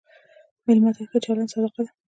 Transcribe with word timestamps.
مېلمه 0.65 0.91
ته 0.95 1.03
ښه 1.09 1.17
چلند 1.25 1.51
صدقه 1.53 1.81
ده. 1.85 1.91